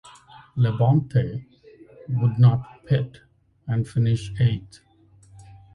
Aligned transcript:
Labonte 0.57 1.45
would 2.09 2.39
not 2.39 2.83
pit 2.87 3.19
and 3.67 3.87
finish 3.87 4.31
eighth. 4.41 4.79